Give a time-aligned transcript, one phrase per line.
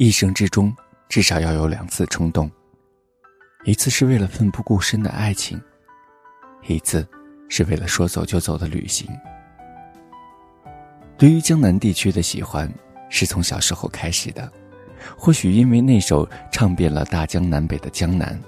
[0.00, 0.74] 一生之中
[1.10, 2.50] 至少要有两次冲动，
[3.64, 5.60] 一次是为了奋不顾身的爱情，
[6.66, 7.06] 一次
[7.50, 9.06] 是为了说走就走的旅行。
[11.18, 12.72] 对于江南地区的喜欢，
[13.10, 14.50] 是从小时候开始的，
[15.18, 18.40] 或许因为那首唱遍了大江南北的江南，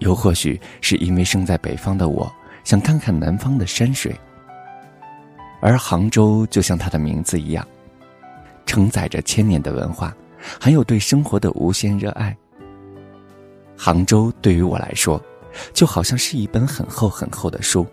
[0.00, 2.30] 又或许是因为生在北方的我
[2.64, 4.14] 想看看南方的山水。
[5.62, 7.66] 而杭州就像它的名字一样，
[8.66, 10.14] 承载着千年的文化。
[10.60, 12.36] 还有对生活的无限热爱。
[13.76, 15.20] 杭州对于我来说，
[15.72, 17.86] 就好像是一本很厚很厚的书，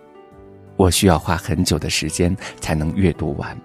[0.76, 3.56] 我需要花很久的时间才能阅读完。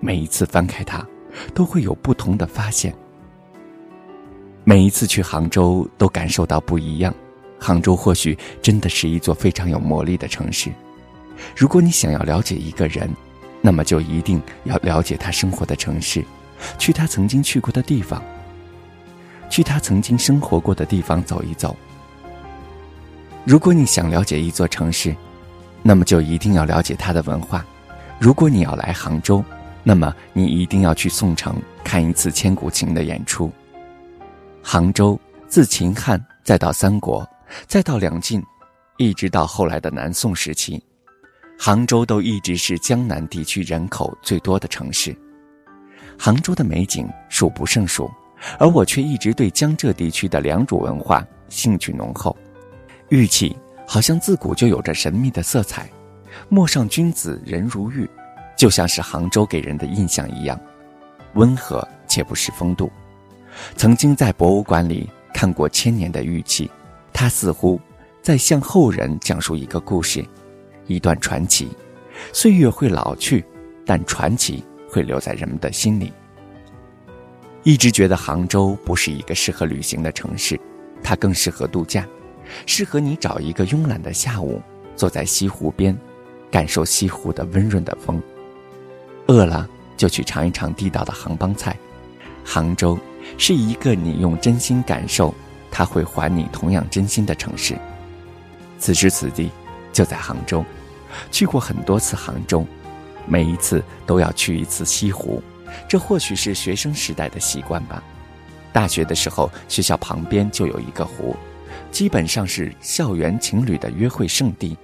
[0.00, 1.06] 每一次翻开它，
[1.54, 2.94] 都会有不同的发现。
[4.64, 7.14] 每一次去杭州，都感受到不一样。
[7.58, 10.70] 杭州或许真的是一座非常有魔力的城市。
[11.56, 13.08] 如果你想要了解一个人，
[13.60, 16.24] 那么就一定要了解他生活的城市。
[16.78, 18.22] 去他曾经去过的地方，
[19.48, 21.76] 去他曾经生活过的地方走一走。
[23.44, 25.14] 如果你想了解一座城市，
[25.82, 27.64] 那么就一定要了解它的文化。
[28.18, 29.42] 如果你要来杭州，
[29.82, 33.50] 那么你一定要去宋城看一次千古情的演出。
[34.62, 35.18] 杭州
[35.48, 37.26] 自秦汉再到三国，
[37.66, 38.44] 再到两晋，
[38.98, 40.84] 一直到后来的南宋时期，
[41.58, 45.16] 杭州都一直是江南地区人口最多的城市。
[46.22, 48.10] 杭州的美景数不胜数，
[48.58, 52.36] 而我却一直对江浙地区的良渚文化兴趣浓厚。
[53.08, 55.88] 玉器好像自古就有着神秘的色彩，
[56.50, 58.06] 陌上君子人如玉，
[58.54, 60.60] 就像是杭州给人的印象一样，
[61.36, 62.92] 温和且不失风度。
[63.74, 66.70] 曾经在博物馆里看过千年的玉器，
[67.14, 67.80] 它似乎
[68.20, 70.22] 在向后人讲述一个故事，
[70.86, 71.70] 一段传奇。
[72.30, 73.42] 岁月会老去，
[73.86, 74.62] 但传奇。
[74.90, 76.12] 会留在人们的心里。
[77.62, 80.58] 一直觉得杭州不是一个适合旅行的城市，
[81.02, 82.06] 它更适合度假，
[82.66, 84.60] 适合你找一个慵懒的下午，
[84.96, 85.96] 坐在西湖边，
[86.50, 88.20] 感受西湖的温润的风。
[89.26, 91.76] 饿了就去尝一尝地道的杭帮菜。
[92.42, 92.98] 杭州
[93.36, 95.34] 是一个你用真心感受，
[95.70, 97.78] 它会还你同样真心的城市。
[98.78, 99.50] 此时此地
[99.92, 100.64] 就在杭州，
[101.30, 102.66] 去过很多次杭州。
[103.26, 105.42] 每一次都要去一次西湖，
[105.88, 108.02] 这或许是学生时代的习惯吧。
[108.72, 111.34] 大学的时候，学校旁边就有一个湖，
[111.90, 114.76] 基本上是校园情侣的约会圣地。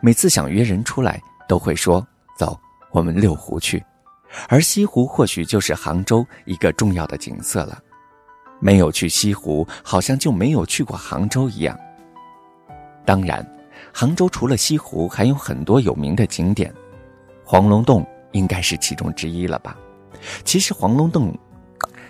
[0.00, 2.04] 每次想约人出来，都会说
[2.38, 2.58] ：“走，
[2.90, 3.82] 我们六湖去。”
[4.48, 7.78] 而西湖或许就是杭州一个重要的景色了。
[8.60, 11.78] 没有去西湖，好像就没有去过杭州一样。
[13.04, 13.46] 当然，
[13.92, 16.72] 杭州除了西湖，还有很多有名的景点。
[17.52, 19.76] 黄龙洞应该是其中之一了吧？
[20.42, 21.38] 其实黄龙洞，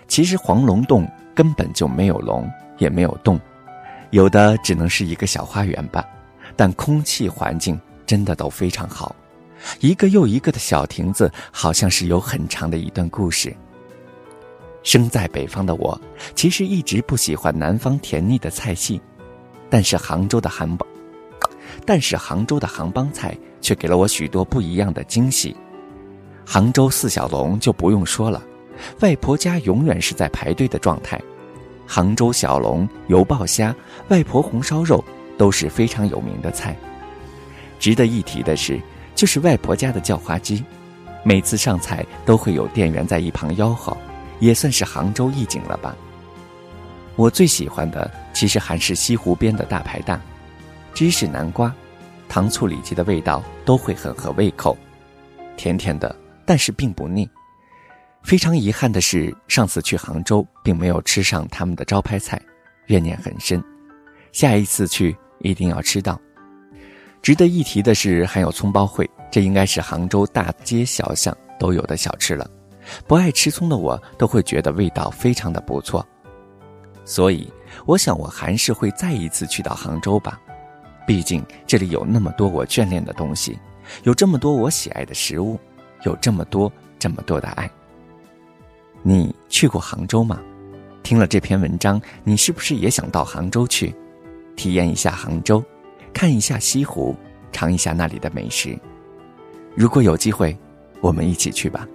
[0.07, 1.05] 其实黄龙洞
[1.35, 3.37] 根本就没有龙，也没有洞，
[4.11, 6.01] 有的只能是一个小花园吧。
[6.55, 9.13] 但空气环境真的都非常好，
[9.81, 13.53] 一个又一个的小亭子，好像是有很长的一段故事。
[14.81, 15.99] 生在北方的我，
[16.35, 19.01] 其实一直不喜欢南方甜腻的菜系，
[19.69, 20.87] 但是杭州的杭帮，
[21.85, 23.37] 但是杭州的杭帮菜。
[23.63, 25.55] 却给了我许多不一样的惊喜。
[26.45, 28.43] 杭州四小龙就不用说了，
[28.99, 31.19] 外婆家永远是在排队的状态。
[31.87, 33.75] 杭州小龙、油爆虾、
[34.09, 35.03] 外婆红烧肉
[35.37, 36.75] 都是非常有名的菜。
[37.79, 38.79] 值得一提的是，
[39.15, 40.63] 就是外婆家的叫花鸡，
[41.23, 43.95] 每次上菜都会有店员在一旁吆喝，
[44.39, 45.95] 也算是杭州一景了吧。
[47.15, 50.19] 我最喜欢的其实还是西湖边的大排档，
[50.93, 51.73] 芝士南瓜。
[52.33, 54.75] 糖醋里脊的味道都会很合胃口，
[55.55, 56.15] 甜甜的，
[56.47, 57.29] 但是并不腻。
[58.23, 62.41] 非常遗憾的是，上次去杭州并没有吃上他们的招牌菜，
[62.87, 63.63] 怨念很深。
[64.31, 66.19] 下一次去一定要吃到。
[67.21, 72.49] 值得一提的是，还有葱包烩，这应该是杭州大街小巷都有的小吃了。
[73.05, 76.03] 不爱吃葱的我都会觉得味道非常的不错，
[77.05, 77.47] 所以
[77.85, 80.41] 我想我还是会再一次去到杭州吧。
[81.05, 83.57] 毕竟这里有那么多我眷恋的东西，
[84.03, 85.59] 有这么多我喜爱的食物，
[86.05, 87.69] 有这么多这么多的爱。
[89.01, 90.39] 你去过杭州吗？
[91.03, 93.93] 听了这篇文章，你是不是也想到杭州去，
[94.55, 95.61] 体验一下杭州，
[96.13, 97.13] 看一下西湖，
[97.51, 98.79] 尝一下那里的美食？
[99.75, 100.57] 如果有机会，
[101.01, 101.85] 我们一起去吧。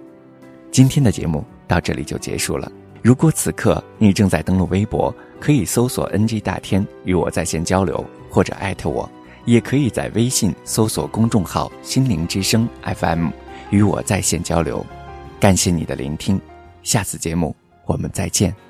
[0.69, 2.71] 今天的节目到这里就结束了。
[3.01, 8.05] 如果此刻你正在登录微博，可以搜索 “ng 大天”与我在线交流。
[8.29, 9.09] 或者艾特我，
[9.45, 13.29] 也可以在微信搜索公众号“心灵之声 FM”
[13.71, 14.85] 与我在线交流。
[15.39, 16.39] 感谢你的聆听，
[16.83, 17.55] 下次节目
[17.85, 18.68] 我们再见。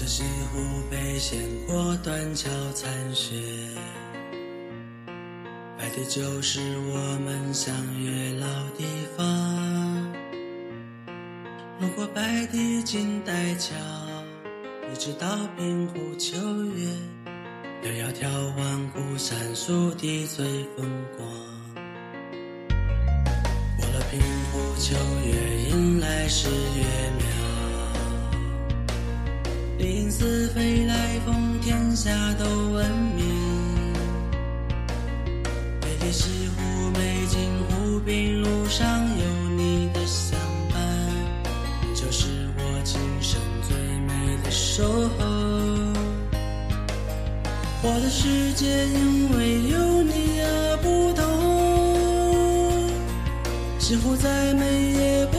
[0.00, 0.22] 这西
[0.52, 3.34] 湖北线过断桥残雪，
[5.76, 8.46] 白堤就是我们相约老
[8.76, 8.84] 地
[9.16, 10.14] 方。
[11.80, 13.74] 路过白堤金带桥，
[14.92, 16.36] 一直到平湖秋
[16.76, 16.86] 月，
[17.82, 20.46] 又要眺望孤山树地最
[20.76, 21.28] 风光。
[23.76, 24.20] 过了平
[24.52, 24.94] 湖秋
[25.26, 26.84] 月，迎来十月
[29.88, 29.94] 苗。
[29.94, 33.24] 林似飞来峰，天下都闻名。
[35.80, 37.38] 北堤西湖美景，
[37.70, 38.86] 湖滨路上
[39.18, 39.24] 有
[39.56, 40.38] 你的相
[40.70, 40.78] 伴，
[41.94, 45.24] 就是我今生最美的守候。
[47.80, 51.24] 我的世界因为有你而不同，
[53.78, 55.37] 西湖再美也不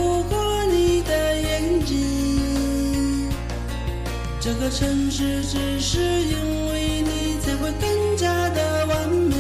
[4.52, 9.36] 这个城市只是因为你才会更加的完美，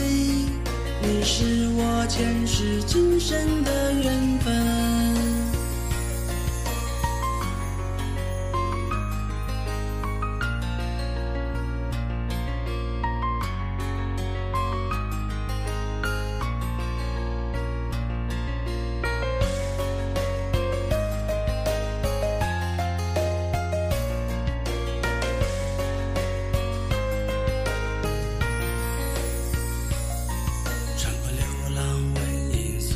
[1.01, 3.58] 你是我前世今生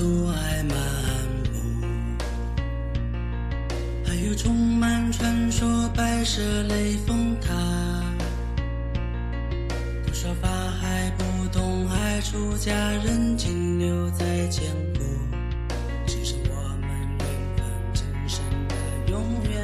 [0.04, 0.36] 阻碍
[0.68, 0.76] 漫
[1.46, 1.56] 步，
[4.06, 5.66] 还有充满传说
[5.96, 7.54] 白色雷峰塔。
[10.06, 10.50] 多少法
[10.82, 11.24] 海不
[11.58, 15.00] 懂爱，出家人停留在坚固，
[16.06, 16.90] 只剩我们
[17.20, 17.26] 缘
[17.56, 17.64] 分
[17.94, 18.76] 今生的
[19.10, 19.56] 永远。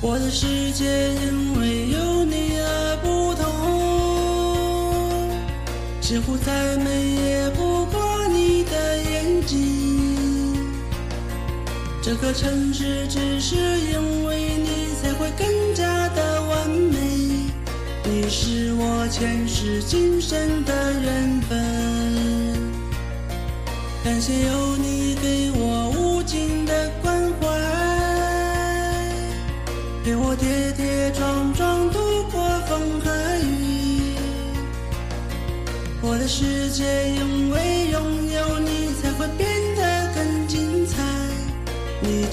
[0.00, 0.86] 我的世界
[1.16, 3.44] 因为有你而不同，
[6.00, 7.69] 几乎再美也不。
[12.02, 16.96] 这个城市只是因为你才会更加的完美，
[18.04, 21.58] 你是我前世今生的缘分。
[24.02, 25.92] 感谢有你给我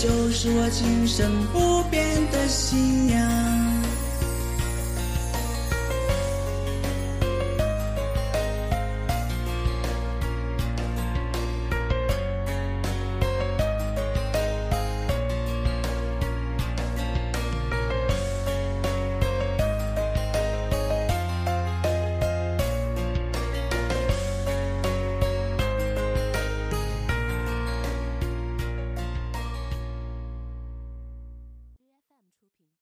[0.08, 2.02] 就是我今生不变
[2.32, 3.77] 的信仰。